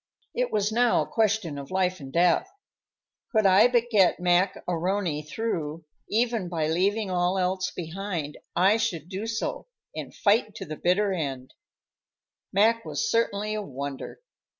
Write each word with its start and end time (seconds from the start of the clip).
It 0.33 0.51
was 0.51 0.71
now 0.71 1.03
a 1.03 1.07
question 1.07 1.59
of 1.59 1.69
life 1.69 1.99
and 1.99 2.11
death. 2.11 2.49
Could 3.31 3.45
I 3.45 3.67
but 3.67 3.91
get 3.91 4.19
Mac 4.19 4.55
A'Rony 4.67 5.21
through, 5.29 5.85
even 6.09 6.49
by 6.49 6.65
leaving 6.67 7.11
all 7.11 7.37
else 7.37 7.69
behind, 7.69 8.39
I 8.55 8.77
should 8.77 9.09
do 9.09 9.27
so 9.27 9.67
and 9.95 10.11
fight 10.11 10.55
to 10.55 10.65
the 10.65 10.75
bitter 10.75 11.13
end. 11.13 11.53
Mac 12.51 12.83
was 12.83 13.11
certainly 13.11 13.53
a 13.53 13.61
wonder. 13.61 14.19